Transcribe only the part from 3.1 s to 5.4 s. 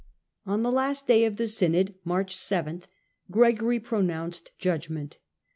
Gregory pronounced judgment.